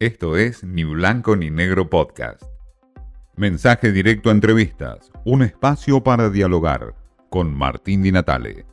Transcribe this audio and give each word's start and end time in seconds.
Esto 0.00 0.38
es 0.38 0.64
Ni 0.64 0.82
Blanco 0.82 1.36
ni 1.36 1.50
Negro 1.50 1.90
Podcast. 1.90 2.42
Mensaje 3.36 3.92
directo 3.92 4.30
a 4.30 4.32
entrevistas, 4.32 5.12
un 5.26 5.42
espacio 5.42 6.02
para 6.02 6.30
dialogar 6.30 6.94
con 7.28 7.54
Martín 7.54 8.02
Di 8.02 8.10
Natale. 8.10 8.64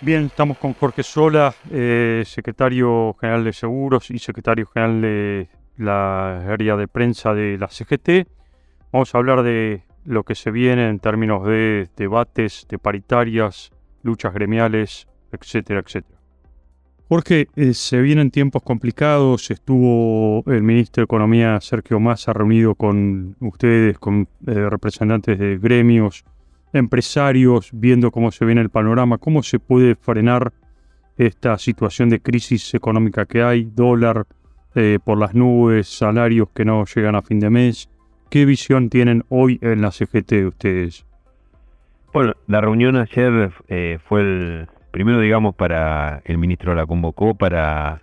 Bien, 0.00 0.24
estamos 0.24 0.58
con 0.58 0.74
Jorge 0.74 1.04
Sola, 1.04 1.54
eh, 1.70 2.24
secretario 2.26 3.14
general 3.20 3.44
de 3.44 3.52
Seguros 3.52 4.10
y 4.10 4.18
secretario 4.18 4.66
general 4.66 5.00
de 5.00 5.48
la 5.76 6.52
área 6.52 6.74
de 6.74 6.88
prensa 6.88 7.32
de 7.32 7.58
la 7.58 7.68
CGT. 7.68 8.26
Vamos 8.90 9.14
a 9.14 9.18
hablar 9.18 9.44
de 9.44 9.84
lo 10.04 10.24
que 10.24 10.34
se 10.34 10.50
viene 10.50 10.88
en 10.88 10.98
términos 10.98 11.46
de 11.46 11.88
debates, 11.96 12.66
de 12.68 12.80
paritarias, 12.80 13.70
luchas 14.02 14.34
gremiales, 14.34 15.06
etcétera, 15.30 15.78
etcétera. 15.86 16.19
Jorge, 17.10 17.48
eh, 17.56 17.74
se 17.74 18.00
vienen 18.00 18.30
tiempos 18.30 18.62
complicados. 18.62 19.50
Estuvo 19.50 20.44
el 20.46 20.62
ministro 20.62 21.00
de 21.00 21.06
Economía, 21.06 21.60
Sergio 21.60 21.98
Massa, 21.98 22.32
reunido 22.32 22.76
con 22.76 23.34
ustedes, 23.40 23.98
con 23.98 24.28
eh, 24.46 24.70
representantes 24.70 25.36
de 25.36 25.58
gremios, 25.58 26.24
empresarios, 26.72 27.70
viendo 27.72 28.12
cómo 28.12 28.30
se 28.30 28.44
viene 28.44 28.60
el 28.60 28.70
panorama, 28.70 29.18
cómo 29.18 29.42
se 29.42 29.58
puede 29.58 29.96
frenar 29.96 30.52
esta 31.18 31.58
situación 31.58 32.10
de 32.10 32.20
crisis 32.20 32.74
económica 32.74 33.26
que 33.26 33.42
hay, 33.42 33.64
dólar 33.64 34.28
eh, 34.76 35.00
por 35.04 35.18
las 35.18 35.34
nubes, 35.34 35.88
salarios 35.88 36.50
que 36.54 36.64
no 36.64 36.84
llegan 36.84 37.16
a 37.16 37.22
fin 37.22 37.40
de 37.40 37.50
mes. 37.50 37.90
¿Qué 38.28 38.44
visión 38.44 38.88
tienen 38.88 39.24
hoy 39.30 39.58
en 39.62 39.82
la 39.82 39.90
CGT 39.90 40.46
ustedes? 40.46 41.04
Bueno, 42.12 42.34
la 42.46 42.60
reunión 42.60 42.94
ayer 42.94 43.50
fue 43.98 44.20
el, 44.20 44.68
primero, 44.90 45.20
digamos, 45.20 45.54
para 45.54 46.22
el 46.24 46.38
ministro 46.38 46.74
la 46.74 46.86
convocó 46.86 47.34
para 47.34 48.02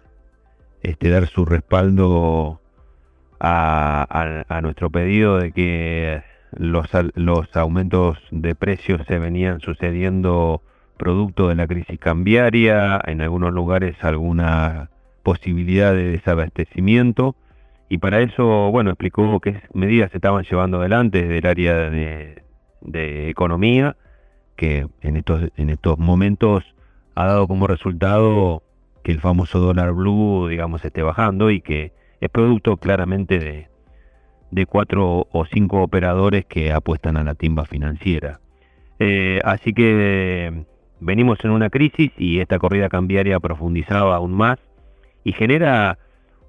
este, 0.81 1.09
dar 1.09 1.27
su 1.27 1.45
respaldo 1.45 2.61
a, 3.39 4.59
nuestro 4.61 4.89
pedido 4.89 5.37
de 5.37 5.51
que 5.51 6.23
los, 6.51 6.87
aumentos 7.55 8.17
de 8.31 8.55
precios 8.55 9.01
se 9.07 9.19
venían 9.19 9.59
sucediendo 9.59 10.61
producto 10.97 11.49
de 11.49 11.55
la 11.55 11.67
crisis 11.67 11.99
cambiaria, 11.99 12.99
en 13.05 13.21
algunos 13.21 13.53
lugares 13.53 13.95
alguna 14.03 14.89
posibilidad 15.23 15.93
de 15.93 16.11
desabastecimiento. 16.11 17.35
Y 17.89 17.99
para 17.99 18.21
eso, 18.21 18.71
bueno, 18.71 18.89
explicó 18.89 19.39
qué 19.39 19.61
medidas 19.73 20.11
se 20.11 20.17
estaban 20.17 20.43
llevando 20.43 20.79
adelante 20.79 21.21
desde 21.21 21.37
el 21.37 21.45
área 21.45 21.89
de, 21.89 22.43
de 22.81 23.29
economía, 23.29 23.95
que 24.55 24.87
en 25.01 25.17
estos, 25.17 25.51
en 25.55 25.69
estos 25.69 25.99
momentos 25.99 26.63
ha 27.17 27.25
dado 27.25 27.47
como 27.47 27.65
resultado 27.65 28.61
que 29.03 29.11
el 29.11 29.19
famoso 29.19 29.57
dólar 29.57 29.91
blue, 29.93 30.47
digamos, 30.49 30.85
esté 30.85 31.01
bajando 31.01 31.49
y 31.49 31.61
que 31.61 31.91
es 32.21 32.29
producto 32.29 32.77
claramente 32.77 33.67
de, 34.51 34.65
cuatro 34.67 35.27
o 35.31 35.45
cinco 35.45 35.81
operadores 35.81 36.45
que 36.45 36.71
apuestan 36.71 37.17
a 37.17 37.23
la 37.23 37.33
timba 37.33 37.65
financiera. 37.65 38.39
Eh, 38.99 39.39
así 39.43 39.73
que 39.73 40.63
venimos 40.99 41.43
en 41.43 41.49
una 41.49 41.71
crisis 41.71 42.11
y 42.19 42.39
esta 42.39 42.59
corrida 42.59 42.87
cambiaria 42.87 43.39
profundizaba 43.39 44.15
aún 44.15 44.33
más 44.33 44.59
y 45.23 45.33
genera 45.33 45.97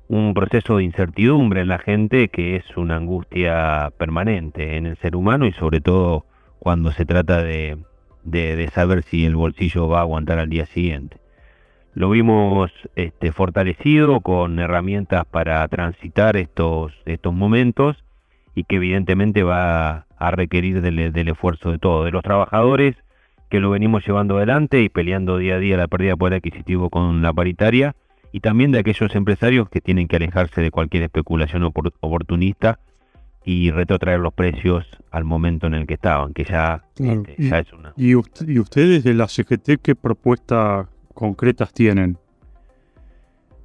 un 0.09 0.35
proceso 0.35 0.77
de 0.77 0.85
incertidumbre 0.85 1.63
en 1.63 1.69
la 1.69 1.79
gente 1.79 2.29
que 2.29 2.57
es 2.57 2.77
una 2.77 2.97
angustia 2.97 3.91
permanente 3.97 4.77
en 4.77 4.85
el 4.85 4.99
ser 4.99 5.17
humano 5.17 5.47
y 5.47 5.53
sobre 5.53 5.81
todo 5.81 6.27
cuando 6.59 6.93
se 6.93 7.07
trata 7.07 7.43
de, 7.43 7.79
de, 8.25 8.69
saber 8.75 9.03
si 9.03 9.25
el 9.25 9.37
bolsillo 9.37 9.89
va 9.89 9.99
a 9.99 10.03
aguantar 10.03 10.39
al 10.39 10.49
día 10.49 10.67
siguiente. 10.67 11.19
Lo 11.95 12.11
vimos 12.11 12.71
este, 12.97 13.33
fortalecido 13.33 14.21
con 14.21 14.59
herramientas 14.59 15.25
para 15.25 15.67
transitar 15.69 16.37
estos, 16.37 16.93
estos 17.07 17.35
momentos 17.35 18.05
y 18.55 18.65
que 18.65 18.77
evidentemente 18.77 19.43
va 19.43 20.07
a 20.17 20.31
requerir 20.31 20.81
del, 20.81 21.13
del 21.13 21.29
esfuerzo 21.29 21.73
de 21.73 21.79
todos, 21.79 22.05
de 22.05 22.11
los 22.11 22.23
trabajadores 22.23 22.97
que 23.49 23.61
lo 23.61 23.71
venimos 23.71 24.07
llevando 24.07 24.37
adelante 24.37 24.83
y 24.83 24.89
peleando 24.89 25.39
día 25.39 25.55
a 25.55 25.59
día 25.59 25.77
la 25.77 25.89
pérdida 25.89 26.11
de 26.11 26.17
poder 26.17 26.35
adquisitivo 26.35 26.91
con 26.91 27.23
la 27.23 27.33
paritaria, 27.33 27.97
y 28.31 28.41
también 28.41 28.73
de 28.73 28.79
aquellos 28.79 29.15
empresarios 29.15 29.69
que 29.71 29.81
tienen 29.81 30.07
que 30.07 30.17
alejarse 30.17 30.61
de 30.61 30.71
cualquier 30.71 31.05
especulación 31.05 31.63
oportunista 31.65 32.79
y 33.49 33.71
retrotraer 33.71 34.21
los 34.21 34.35
precios 34.35 34.87
al 35.11 35.25
momento 35.25 35.69
en 35.69 35.73
el 35.73 35.87
que 35.87 35.95
estaban, 35.95 36.35
que 36.35 36.45
ya, 36.45 36.83
este, 36.99 37.35
es 37.39 37.73
una... 37.73 37.95
¿Y, 37.97 38.15
ustedes 38.15 39.05
de 39.05 39.15
la 39.15 39.27
CGT 39.27 39.81
qué 39.83 39.95
propuestas 39.95 40.87
concretas 41.15 41.73
tienen? 41.73 42.19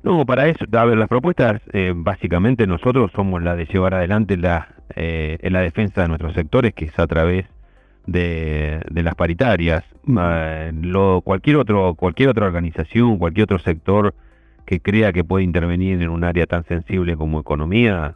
No, 0.02 0.26
para 0.26 0.48
eso, 0.48 0.64
a 0.72 0.86
ver, 0.86 0.98
las 0.98 1.10
propuestas, 1.10 1.62
eh, 1.74 1.92
básicamente 1.94 2.66
nosotros 2.66 3.12
somos 3.14 3.44
la 3.44 3.58
de 3.58 3.66
llevar 3.66 3.94
adelante 3.94 4.38
la, 4.38 4.70
eh, 4.96 5.38
en 5.42 5.52
la 5.52 5.60
defensa 5.60 6.04
de 6.04 6.08
nuestros 6.08 6.34
sectores, 6.34 6.74
que 6.74 6.86
es 6.86 6.98
a 6.98 7.06
través 7.06 7.46
de, 8.06 8.80
las 8.90 9.16
paritarias. 9.16 9.84
Eh, 10.18 10.72
lo, 10.82 11.20
cualquier, 11.26 11.58
otro, 11.58 11.96
cualquier 11.96 12.30
otra 12.30 12.46
organización, 12.46 13.18
cualquier 13.18 13.44
otro 13.44 13.60
sector 13.60 14.16
que 14.66 14.80
crea 14.80 15.12
que 15.12 15.26
puede 15.26 15.44
intervenir 15.44 16.02
en 16.02 16.08
un 16.08 16.24
área 16.24 16.46
tan 16.46 16.64
sensible 16.64 17.18
como 17.18 17.42
economía, 17.42 18.16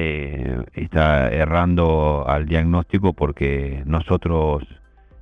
eh, 0.00 0.62
está 0.74 1.28
errando 1.28 2.24
al 2.28 2.46
diagnóstico 2.46 3.14
porque 3.14 3.82
nosotros 3.84 4.62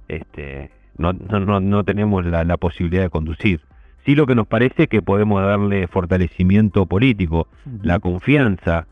este, 0.06 0.70
no, 0.98 1.14
no, 1.14 1.60
no 1.60 1.84
tenemos 1.84 2.26
la, 2.26 2.56
posibilidad 2.59 3.04
de 3.04 3.09
conducir. 3.09 3.62
Sí 4.04 4.14
lo 4.14 4.26
que 4.26 4.34
nos 4.34 4.47
parece 4.47 4.87
que 4.87 5.00
podemos 5.00 5.42
darle 5.42 5.88
fortalecimiento 5.88 6.84
político, 6.84 7.48
la 7.82 8.00
confianza 8.00 8.87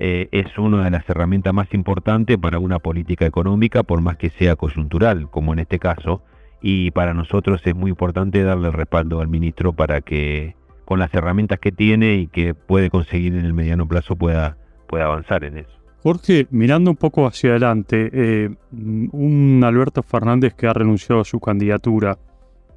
eh, 0.00 0.28
es 0.32 0.58
una 0.58 0.84
de 0.84 0.90
las 0.90 1.08
herramientas 1.08 1.54
más 1.54 1.72
importantes 1.72 2.36
para 2.36 2.58
una 2.58 2.80
política 2.80 3.24
económica, 3.24 3.84
por 3.84 4.00
más 4.00 4.16
que 4.16 4.30
sea 4.30 4.56
coyuntural, 4.56 5.30
como 5.30 5.52
en 5.52 5.60
este 5.60 5.78
caso, 5.78 6.22
y 6.60 6.90
para 6.90 7.14
nosotros 7.14 7.64
es 7.64 7.76
muy 7.76 7.90
importante 7.90 8.42
darle 8.42 8.72
respaldo 8.72 9.20
al 9.20 9.28
ministro 9.28 9.72
para 9.72 10.00
que 10.00 10.56
con 10.84 10.98
las 10.98 11.14
herramientas 11.14 11.60
que 11.60 11.70
tiene 11.70 12.14
y 12.16 12.26
que 12.26 12.54
puede 12.54 12.90
conseguir 12.90 13.34
en 13.34 13.44
el 13.44 13.54
mediano 13.54 13.86
plazo 13.86 14.16
pueda 14.16 14.56
puede 14.88 15.04
avanzar 15.04 15.44
en 15.44 15.58
eso. 15.58 15.78
Jorge, 16.02 16.46
mirando 16.50 16.90
un 16.90 16.96
poco 16.96 17.26
hacia 17.26 17.50
adelante, 17.50 18.10
eh, 18.12 18.50
un 18.72 19.62
Alberto 19.64 20.02
Fernández 20.02 20.54
que 20.54 20.66
ha 20.66 20.72
renunciado 20.72 21.20
a 21.20 21.24
su 21.24 21.40
candidatura, 21.40 22.16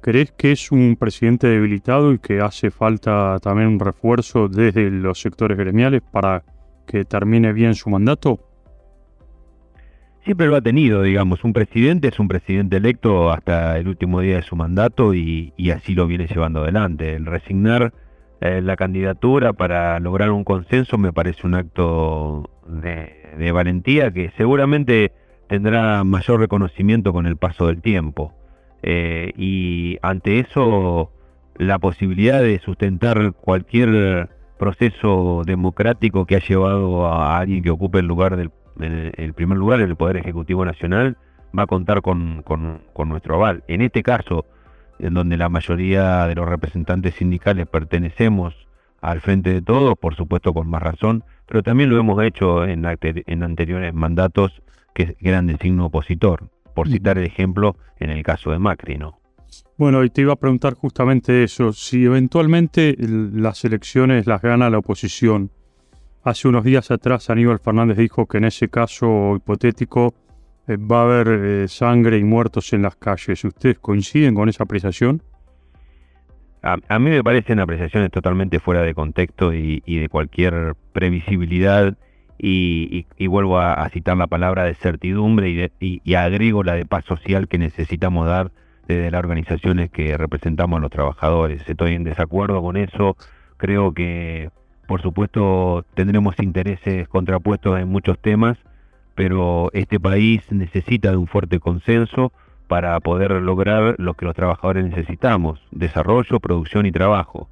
¿crees 0.00 0.32
que 0.32 0.52
es 0.52 0.72
un 0.72 0.96
presidente 0.96 1.46
debilitado 1.46 2.12
y 2.12 2.18
que 2.18 2.40
hace 2.40 2.70
falta 2.70 3.38
también 3.40 3.68
un 3.68 3.80
refuerzo 3.80 4.48
desde 4.48 4.90
los 4.90 5.20
sectores 5.20 5.56
gremiales 5.56 6.02
para 6.02 6.42
que 6.86 7.04
termine 7.04 7.52
bien 7.52 7.74
su 7.74 7.90
mandato? 7.90 8.40
Siempre 10.24 10.46
lo 10.48 10.56
ha 10.56 10.60
tenido, 10.60 11.02
digamos, 11.02 11.42
un 11.42 11.52
presidente 11.52 12.08
es 12.08 12.18
un 12.20 12.28
presidente 12.28 12.76
electo 12.76 13.32
hasta 13.32 13.78
el 13.78 13.88
último 13.88 14.20
día 14.20 14.36
de 14.36 14.42
su 14.42 14.54
mandato 14.54 15.14
y, 15.14 15.52
y 15.56 15.70
así 15.70 15.94
lo 15.94 16.06
viene 16.06 16.26
llevando 16.26 16.62
adelante. 16.62 17.14
El 17.14 17.26
resignar 17.26 17.92
eh, 18.44 18.60
la 18.60 18.74
candidatura 18.74 19.52
para 19.52 20.00
lograr 20.00 20.32
un 20.32 20.42
consenso 20.42 20.98
me 20.98 21.12
parece 21.12 21.46
un 21.46 21.54
acto 21.54 22.50
de, 22.66 23.52
valentía 23.52 24.10
que 24.10 24.32
seguramente 24.36 25.12
tendrá 25.46 26.02
mayor 26.02 26.40
reconocimiento 26.40 27.12
con 27.12 27.26
el 27.26 27.36
paso 27.36 27.68
del 27.68 27.80
tiempo. 27.80 28.34
Eh, 28.82 29.32
y 29.36 29.96
ante 30.02 30.40
eso, 30.40 31.12
la 31.56 31.78
posibilidad 31.78 32.42
de 32.42 32.58
sustentar 32.58 33.32
cualquier 33.34 34.28
proceso 34.58 35.42
democrático 35.46 36.26
que 36.26 36.34
ha 36.34 36.40
llevado 36.40 37.06
a 37.06 37.38
alguien 37.38 37.62
que 37.62 37.70
ocupe 37.70 38.00
el 38.00 38.06
lugar 38.06 38.36
del 38.36 38.50
el 38.80 39.34
primer 39.34 39.56
lugar 39.56 39.80
en 39.80 39.90
el 39.90 39.94
Poder 39.94 40.16
Ejecutivo 40.16 40.64
Nacional 40.64 41.16
va 41.56 41.64
a 41.64 41.66
contar 41.66 42.02
con, 42.02 42.42
con 42.42 43.08
nuestro 43.08 43.36
aval. 43.36 43.62
En 43.68 43.82
este 43.82 44.02
caso, 44.02 44.46
en 45.02 45.14
donde 45.14 45.36
la 45.36 45.48
mayoría 45.48 46.26
de 46.26 46.34
los 46.34 46.48
representantes 46.48 47.14
sindicales 47.16 47.66
pertenecemos 47.66 48.54
al 49.00 49.20
frente 49.20 49.52
de 49.52 49.62
todos, 49.62 49.98
por 49.98 50.14
supuesto 50.14 50.54
con 50.54 50.68
más 50.68 50.82
razón, 50.82 51.24
pero 51.46 51.62
también 51.62 51.90
lo 51.90 51.98
hemos 51.98 52.22
hecho 52.22 52.64
en, 52.64 52.86
en 52.86 53.42
anteriores 53.42 53.92
mandatos 53.92 54.62
que 54.94 55.16
eran 55.20 55.48
de 55.48 55.58
signo 55.58 55.86
opositor, 55.86 56.48
por 56.74 56.88
citar 56.88 57.18
el 57.18 57.26
ejemplo 57.26 57.76
en 57.98 58.10
el 58.10 58.22
caso 58.22 58.52
de 58.52 58.58
Macri, 58.58 58.96
¿no? 58.96 59.18
Bueno, 59.76 60.04
y 60.04 60.10
te 60.10 60.22
iba 60.22 60.32
a 60.32 60.36
preguntar 60.36 60.74
justamente 60.74 61.42
eso, 61.42 61.72
si 61.72 62.04
eventualmente 62.04 62.96
las 62.98 63.64
elecciones 63.64 64.26
las 64.26 64.40
gana 64.40 64.70
la 64.70 64.78
oposición, 64.78 65.50
hace 66.22 66.48
unos 66.48 66.64
días 66.64 66.90
atrás 66.90 67.28
Aníbal 67.28 67.58
Fernández 67.58 67.98
dijo 67.98 68.26
que 68.26 68.38
en 68.38 68.44
ese 68.44 68.68
caso 68.68 69.34
hipotético 69.36 70.14
va 70.76 71.00
a 71.00 71.04
haber 71.04 71.28
eh, 71.28 71.68
sangre 71.68 72.18
y 72.18 72.24
muertos 72.24 72.72
en 72.72 72.82
las 72.82 72.96
calles. 72.96 73.44
¿Ustedes 73.44 73.78
coinciden 73.78 74.34
con 74.34 74.48
esa 74.48 74.64
apreciación? 74.64 75.22
A, 76.62 76.98
mí 77.00 77.10
me 77.10 77.24
parecen 77.24 77.58
apreciaciones 77.58 78.12
totalmente 78.12 78.60
fuera 78.60 78.82
de 78.82 78.94
contexto 78.94 79.52
y, 79.52 79.80
de 79.80 80.08
cualquier 80.08 80.76
previsibilidad 80.92 81.96
y, 82.38 83.04
vuelvo 83.26 83.58
a, 83.58 83.88
citar 83.88 84.16
la 84.16 84.28
palabra 84.28 84.62
de 84.64 84.74
certidumbre 84.74 85.72
y, 85.80 86.14
agrego 86.14 86.62
la 86.62 86.74
de 86.74 86.86
paz 86.86 87.04
social 87.04 87.48
que 87.48 87.58
necesitamos 87.58 88.28
dar 88.28 88.52
parte 88.82 88.96
de 88.96 89.10
las 89.10 89.18
organizaciones 89.18 89.90
que 89.90 90.16
representamos 90.16 90.78
a 90.78 90.80
los 90.80 90.90
trabajadores. 90.90 91.62
Estoy 91.68 91.94
en 91.94 92.04
desacuerdo 92.04 92.62
con 92.62 92.76
eso. 92.76 93.16
Creo 93.56 93.92
que, 93.92 94.50
por 94.86 95.02
supuesto, 95.02 95.84
tendremos 95.94 96.38
intereses 96.40 97.08
contrapuestos 97.08 97.78
en 97.80 97.88
muchos 97.88 98.18
temas, 98.18 98.58
pero 99.14 99.70
este 99.72 100.00
país 100.00 100.42
necesita 100.50 101.10
de 101.10 101.16
un 101.16 101.26
fuerte 101.26 101.60
consenso 101.60 102.32
para 102.68 102.98
poder 103.00 103.32
lograr 103.32 103.96
lo 103.98 104.14
que 104.14 104.24
los 104.24 104.34
trabajadores 104.34 104.84
necesitamos, 104.84 105.60
desarrollo, 105.70 106.40
producción 106.40 106.86
y 106.86 106.92
trabajo. 106.92 107.48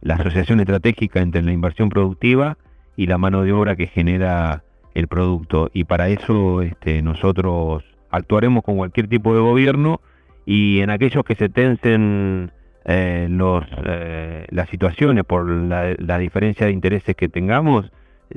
La 0.00 0.14
asociación 0.14 0.60
estratégica 0.60 1.20
entre 1.20 1.42
la 1.42 1.52
inversión 1.52 1.88
productiva 1.88 2.56
y 2.96 3.06
la 3.06 3.18
mano 3.18 3.42
de 3.42 3.52
obra 3.52 3.76
que 3.76 3.86
genera 3.86 4.62
el 4.94 5.08
producto. 5.08 5.70
Y 5.72 5.84
para 5.84 6.08
eso 6.08 6.62
este, 6.62 7.02
nosotros 7.02 7.84
actuaremos 8.10 8.64
con 8.64 8.76
cualquier 8.76 9.08
tipo 9.08 9.34
de 9.34 9.40
gobierno 9.40 10.00
y 10.46 10.80
en 10.80 10.90
aquellos 10.90 11.24
que 11.24 11.34
se 11.34 11.48
tensen 11.48 12.50
eh, 12.84 13.28
los, 13.30 13.64
eh, 13.84 14.46
las 14.50 14.68
situaciones 14.68 15.24
por 15.24 15.48
la, 15.48 16.18
diferencia 16.18 16.66
de 16.66 16.72
intereses 16.72 17.14
que 17.14 17.28
tengamos, 17.28 17.92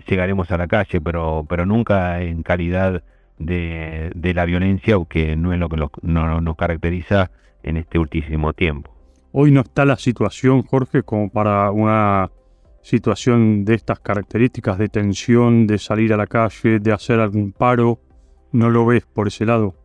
llegaremos 0.08 0.52
a 0.52 0.58
la 0.58 0.68
calle, 0.68 1.02
pero, 1.02 1.46
pero 1.48 1.66
nunca 1.66 2.22
en 2.22 2.44
calidad 2.44 3.04
de, 3.38 4.12
de 4.16 4.34
la 4.34 4.46
violencia, 4.46 4.96
que 5.10 5.36
no 5.36 5.54
es 5.54 5.60
lo 5.60 5.70
que 5.70 5.78
no, 6.02 6.42
nos 6.42 6.56
caracteriza 6.56 7.32
en 7.64 7.78
este 7.78 8.00
último 8.00 8.54
tiempo. 8.54 8.92
Hoy 9.32 9.52
no 9.52 9.62
está 9.62 9.86
la 9.86 9.98
situación, 9.98 10.64
Jorge, 10.64 11.04
como 11.04 11.30
para 11.30 11.72
una 11.72 12.32
situación 12.82 13.66
de 13.66 13.74
estas 13.74 14.00
características, 14.00 14.78
de 14.78 14.88
tensión, 14.88 15.68
de 15.68 15.78
salir 15.78 16.14
a 16.14 16.18
la 16.18 16.28
calle, 16.28 16.80
de 16.80 16.94
hacer 16.94 17.20
algún 17.20 17.52
paro. 17.52 18.00
¿No 18.52 18.70
lo 18.70 18.86
ves 18.86 19.06
por 19.06 19.28
ese 19.28 19.46
lado? 19.46 19.76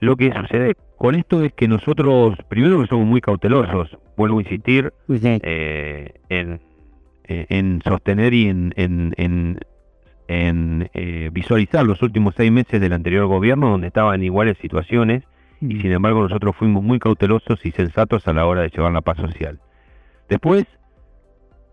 Lo 0.00 0.16
que 0.16 0.30
sucede 0.32 0.74
con 0.98 1.14
esto 1.14 1.42
es 1.42 1.52
que 1.54 1.68
nosotros, 1.68 2.36
primero 2.48 2.80
que 2.80 2.88
somos 2.88 3.06
muy 3.06 3.20
cautelosos, 3.20 3.96
vuelvo 4.16 4.38
a 4.38 4.42
insistir, 4.42 4.92
eh, 5.08 6.12
en, 6.28 6.60
en, 7.28 7.82
sostener 7.82 8.34
y 8.34 8.48
en, 8.48 8.72
en, 8.76 9.12
en 10.28 10.90
eh, 10.94 11.30
visualizar 11.32 11.84
los 11.84 12.02
últimos 12.02 12.34
seis 12.36 12.50
meses 12.50 12.80
del 12.80 12.92
anterior 12.92 13.26
gobierno 13.26 13.70
donde 13.70 13.88
estaban 13.88 14.22
iguales 14.22 14.56
situaciones 14.58 15.22
y 15.60 15.76
mm. 15.76 15.82
sin 15.82 15.92
embargo 15.92 16.22
nosotros 16.22 16.56
fuimos 16.56 16.82
muy 16.82 16.98
cautelosos 16.98 17.64
y 17.64 17.70
sensatos 17.70 18.26
a 18.26 18.32
la 18.32 18.46
hora 18.46 18.62
de 18.62 18.70
llevar 18.70 18.92
la 18.92 19.00
paz 19.00 19.18
social. 19.18 19.60
Después, 20.28 20.66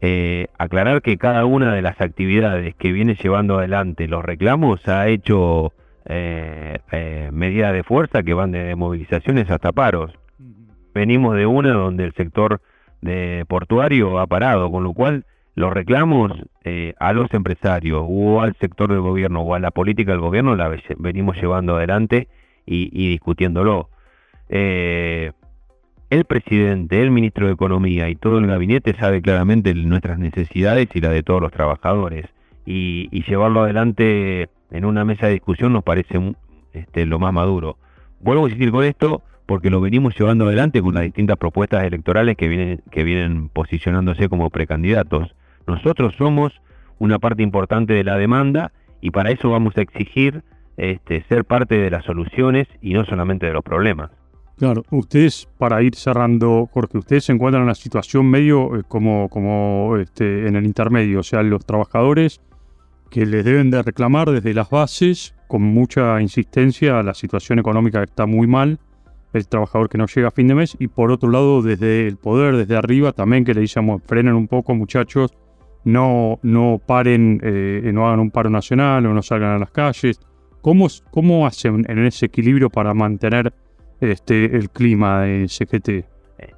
eh, 0.01 0.47
aclarar 0.57 1.01
que 1.01 1.17
cada 1.17 1.45
una 1.45 1.73
de 1.73 1.81
las 1.81 1.99
actividades 2.01 2.75
que 2.75 2.91
viene 2.91 3.15
llevando 3.15 3.57
adelante 3.57 4.07
los 4.07 4.23
reclamos 4.23 4.87
ha 4.87 5.07
hecho 5.07 5.73
eh, 6.05 6.79
eh, 6.91 7.29
medidas 7.31 7.73
de 7.73 7.83
fuerza 7.83 8.21
que 8.21 8.33
van 8.33 8.51
de 8.51 8.75
movilizaciones 8.75 9.49
hasta 9.49 9.71
paros. 9.71 10.11
Venimos 10.93 11.35
de 11.35 11.45
una 11.45 11.71
donde 11.71 12.03
el 12.03 12.13
sector 12.13 12.61
de 13.01 13.45
portuario 13.47 14.19
ha 14.19 14.27
parado, 14.27 14.69
con 14.69 14.83
lo 14.83 14.93
cual 14.93 15.25
los 15.55 15.71
reclamos 15.71 16.31
eh, 16.63 16.93
a 16.99 17.13
los 17.13 17.31
empresarios 17.33 18.03
o 18.07 18.41
al 18.41 18.55
sector 18.55 18.89
del 18.89 19.01
gobierno 19.01 19.41
o 19.41 19.53
a 19.53 19.59
la 19.59 19.71
política 19.71 20.11
del 20.11 20.21
gobierno 20.21 20.55
la 20.55 20.75
venimos 20.97 21.37
llevando 21.39 21.75
adelante 21.75 22.27
y, 22.65 23.09
discutiéndolo. 23.09 23.89
Eh, 24.49 25.31
el 26.09 26.25
presidente, 26.25 27.01
el 27.01 27.11
ministro 27.11 27.47
de 27.47 27.53
Economía 27.53 28.09
y 28.09 28.15
todo 28.15 28.37
el 28.37 28.47
gabinete 28.47 28.93
sabe 28.93 29.21
claramente 29.21 29.73
nuestras 29.73 30.19
necesidades 30.19 30.87
y 30.93 31.01
la 31.01 31.09
de 31.09 31.23
todos 31.23 31.41
los 31.41 31.51
trabajadores. 31.51 32.27
Y, 32.65 33.09
llevarlo 33.27 33.63
adelante 33.63 34.49
en 34.71 34.85
una 34.85 35.05
mesa 35.05 35.27
de 35.27 35.33
discusión 35.33 35.73
nos 35.73 35.83
parece 35.83 36.35
este, 36.73 37.05
lo 37.05 37.19
más 37.19 37.33
maduro. 37.33 37.77
Vuelvo 38.19 38.45
a 38.45 38.49
insistir 38.49 38.71
con 38.71 38.83
esto 38.83 39.21
porque 39.45 39.69
lo 39.69 39.81
venimos 39.81 40.17
llevando 40.17 40.45
adelante 40.45 40.81
con 40.81 40.93
las 40.93 41.03
distintas 41.03 41.37
propuestas 41.37 41.83
electorales 41.83 42.37
que 42.37 42.47
vienen, 42.47 42.81
que 42.91 43.03
vienen 43.03 43.49
posicionándose 43.49 44.29
como 44.29 44.49
precandidatos. 44.49 45.35
Nosotros 45.67 46.13
somos 46.17 46.53
una 46.99 47.19
parte 47.19 47.43
importante 47.43 47.93
de 47.93 48.03
la 48.03 48.17
demanda 48.17 48.71
y 49.01 49.11
para 49.11 49.31
eso 49.31 49.49
vamos 49.49 49.75
a 49.77 49.81
exigir 49.81 50.43
este, 50.77 51.23
ser 51.23 51.45
parte 51.45 51.77
de 51.77 51.91
las 51.91 52.05
soluciones 52.05 52.67
y 52.81 52.93
no 52.93 53.05
solamente 53.05 53.45
de 53.45 53.53
los 53.53 53.63
problemas. 53.63 54.11
Claro, 54.57 54.83
ustedes, 54.91 55.47
para 55.57 55.81
ir 55.81 55.95
cerrando, 55.95 56.69
Jorge, 56.71 56.99
ustedes 56.99 57.25
se 57.25 57.31
encuentran 57.33 57.61
en 57.61 57.65
una 57.65 57.75
situación 57.75 58.27
medio 58.27 58.77
eh, 58.77 58.83
como, 58.87 59.27
como 59.29 59.97
este, 59.97 60.47
en 60.47 60.55
el 60.55 60.65
intermedio, 60.65 61.21
o 61.21 61.23
sea, 61.23 61.41
los 61.41 61.65
trabajadores 61.65 62.39
que 63.09 63.25
les 63.25 63.43
deben 63.45 63.71
de 63.71 63.81
reclamar 63.81 64.29
desde 64.29 64.53
las 64.53 64.69
bases, 64.69 65.35
con 65.47 65.63
mucha 65.63 66.21
insistencia, 66.21 67.03
la 67.03 67.13
situación 67.13 67.59
económica 67.59 68.03
está 68.03 68.25
muy 68.25 68.47
mal, 68.47 68.79
el 69.33 69.47
trabajador 69.47 69.89
que 69.89 69.97
no 69.97 70.05
llega 70.05 70.27
a 70.27 70.31
fin 70.31 70.47
de 70.47 70.55
mes, 70.55 70.75
y 70.79 70.87
por 70.87 71.11
otro 71.11 71.29
lado, 71.29 71.61
desde 71.61 72.07
el 72.07 72.17
poder, 72.17 72.55
desde 72.55 72.75
arriba, 72.75 73.11
también 73.11 73.45
que 73.45 73.53
le 73.53 73.61
decíamos, 73.61 74.01
frenen 74.05 74.35
un 74.35 74.47
poco 74.47 74.75
muchachos, 74.75 75.33
no, 75.85 76.39
no 76.43 76.81
paren, 76.85 77.39
eh, 77.43 77.91
no 77.93 78.07
hagan 78.07 78.19
un 78.19 78.31
paro 78.31 78.49
nacional 78.49 79.05
o 79.05 79.13
no 79.13 79.21
salgan 79.21 79.51
a 79.51 79.59
las 79.59 79.71
calles. 79.71 80.19
¿Cómo, 80.61 80.87
cómo 81.11 81.45
hacen 81.45 81.85
en 81.89 82.05
ese 82.05 82.27
equilibrio 82.27 82.69
para 82.69 82.93
mantener 82.93 83.53
este, 83.99 84.55
el 84.55 84.69
clima 84.69 85.21
de 85.21 85.47
CGT? 85.47 86.05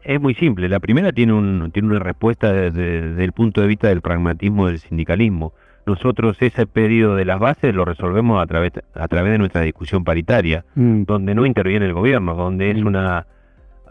Es 0.03 0.21
muy 0.21 0.35
simple. 0.35 0.69
La 0.69 0.79
primera 0.79 1.11
tiene, 1.11 1.33
un, 1.33 1.71
tiene 1.71 1.89
una 1.89 1.99
respuesta 1.99 2.51
desde, 2.53 3.23
el 3.23 3.31
punto 3.31 3.61
de 3.61 3.67
vista 3.67 3.87
del 3.87 4.01
pragmatismo 4.01 4.67
del 4.67 4.79
sindicalismo. 4.79 5.53
Nosotros 5.85 6.37
ese 6.41 6.65
pedido 6.65 7.15
de 7.15 7.25
las 7.25 7.39
bases 7.39 7.73
lo 7.73 7.85
resolvemos 7.85 8.41
a 8.41 8.47
través, 8.47 8.73
a 8.93 9.07
través 9.07 9.31
de 9.31 9.37
nuestra 9.37 9.61
discusión 9.61 10.03
paritaria, 10.03 10.65
mm. 10.75 11.03
donde 11.03 11.35
no 11.35 11.45
interviene 11.45 11.85
el 11.85 11.93
gobierno, 11.93 12.35
donde 12.35 12.71
es 12.71 12.77
mm. 12.77 12.87
una, 12.87 13.27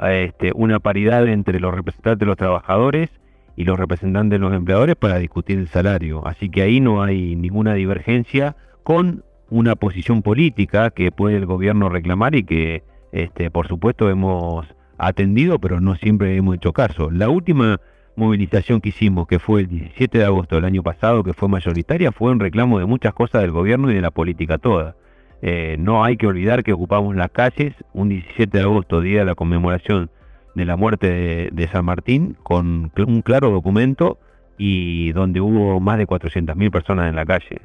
este, 0.09 0.53
una 0.55 0.81
paridad 0.81 1.27
entre 1.29 1.61
los 1.61 1.73
representantes 1.73 2.21
de 2.21 2.27
los 2.27 2.37
trabajadores 2.37 3.11
y 3.57 3.65
los 3.65 3.79
representantes 3.79 4.39
de 4.39 4.45
los 4.45 4.55
empleadores 4.55 4.97
para 4.97 5.19
discutir 5.19 5.59
el 5.59 5.69
salario. 5.69 6.27
Así 6.27 6.49
que 6.49 6.63
ahí 6.63 6.81
no 6.81 7.03
hay 7.03 7.37
ninguna 7.37 7.75
divergencia 7.75 8.57
con 8.83 9.25
una 9.51 9.77
posición 9.77 10.23
política 10.23 10.91
que 10.91 11.13
puede 11.13 11.37
el 11.37 11.47
gobierno 11.47 11.89
reclamar 11.89 12.35
y 12.35 12.45
que, 12.45 12.83
este, 13.13 13.51
por 13.51 13.69
supuesto, 13.69 14.11
hemos 14.11 14.67
atendido, 14.99 15.59
pero 15.59 15.81
no 15.81 15.95
siempre 15.97 16.37
hemos 16.37 16.57
hecho 16.57 16.73
caso. 16.73 17.11
La 17.11 17.29
última 17.29 17.81
movilización 18.17 18.81
que 18.81 18.91
hicimos, 18.91 19.27
que 19.27 19.39
fue 19.39 19.63
el 19.63 19.69
17 19.69 20.19
de 20.19 20.25
agosto 20.25 20.57
del 20.57 20.65
año 20.65 20.83
pasado, 20.83 21.23
que 21.23 21.35
fue 21.35 21.49
mayoritaria, 21.49 22.13
fue 22.13 22.31
un 22.31 22.41
reclamo 22.41 22.79
de 22.79 22.87
muchas 22.87 23.13
cosas 23.15 23.43
del 23.43 23.51
gobierno 23.51 23.91
y 23.91 23.95
de 23.95 24.01
la 24.01 24.11
política 24.11 24.59
toda. 24.59 24.97
Eh, 25.43 25.77
no 25.79 26.05
hay 26.05 26.17
que 26.17 26.27
olvidar 26.27 26.63
que 26.63 26.73
ocupamos 26.73 27.15
las 27.17 27.31
calles 27.31 27.75
un 27.93 28.09
17 28.09 28.57
de 28.57 28.65
agosto, 28.65 29.01
día 29.01 29.21
de 29.21 29.25
la 29.27 29.35
conmemoración 29.35 30.11
de 30.55 30.65
la 30.65 30.77
muerte 30.77 31.51
de, 31.53 31.69
San 31.69 31.85
Martín 31.85 32.37
con 32.43 32.93
un 32.97 33.23
claro 33.23 33.51
documento 33.51 34.19
y 34.57 35.13
donde 35.13 35.41
hubo 35.41 35.81
más 35.81 35.99
de 35.99 36.07
400.000 36.07 36.71
personas 36.71 37.09
en 37.09 37.17
la 37.17 37.27
calle. 37.27 37.61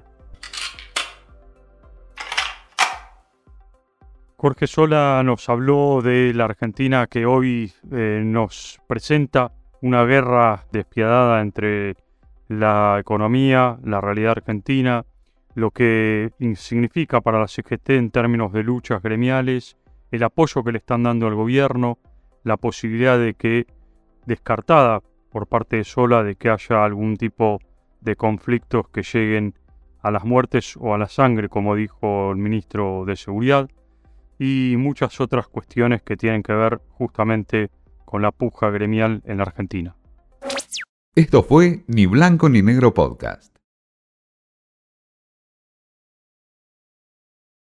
Jorge 4.37 4.67
Sola 4.67 5.21
nos 5.23 5.49
habló 5.49 6.01
de 6.01 6.33
la 6.33 6.45
Argentina 6.45 7.07
que 7.07 7.25
hoy 7.25 7.73
eh, 7.91 8.21
nos 8.23 8.79
presenta 8.87 9.51
una 9.81 10.05
guerra 10.05 10.65
despiadada 10.71 11.41
entre 11.41 11.95
la 12.47 12.97
economía, 12.99 13.77
la 13.83 14.01
realidad 14.01 14.31
argentina, 14.31 15.05
lo 15.55 15.71
que 15.71 16.31
significa 16.55 17.21
para 17.21 17.39
la 17.39 17.47
CGT 17.47 17.89
en 17.91 18.11
términos 18.11 18.53
de 18.53 18.63
luchas 18.63 19.01
gremiales, 19.01 19.77
el 20.09 20.23
apoyo 20.23 20.63
que 20.63 20.71
le 20.71 20.77
están 20.79 21.03
dando 21.03 21.27
al 21.27 21.35
gobierno, 21.35 21.99
la 22.43 22.57
posibilidad 22.57 23.19
de 23.19 23.33
que, 23.33 23.67
descartada 24.25 25.01
por 25.31 25.47
parte 25.47 25.77
de 25.77 25.83
Sola, 25.83 26.23
de 26.23 26.35
que 26.35 26.49
haya 26.49 26.83
algún 26.83 27.17
tipo 27.17 27.59
de 28.01 28.15
conflictos 28.15 28.87
que 28.89 29.03
lleguen 29.03 29.53
a 30.01 30.11
las 30.11 30.23
muertes 30.23 30.77
o 30.79 30.93
a 30.93 30.97
la 30.97 31.09
sangre, 31.09 31.49
como 31.49 31.75
dijo 31.75 32.31
el 32.31 32.37
ministro 32.37 33.03
de 33.05 33.15
Seguridad, 33.15 33.69
y 34.37 34.75
muchas 34.77 35.19
otras 35.19 35.47
cuestiones 35.47 36.01
que 36.01 36.15
tienen 36.15 36.43
que 36.43 36.53
ver 36.53 36.79
justamente 36.89 37.69
con 38.05 38.21
la 38.21 38.31
puja 38.31 38.69
gremial 38.69 39.21
en 39.25 39.37
la 39.37 39.43
Argentina. 39.43 39.95
Esto 41.15 41.43
fue 41.43 41.83
Ni 41.87 42.05
Blanco 42.05 42.47
ni 42.47 42.61
Negro 42.61 42.93
Podcast. 42.93 43.58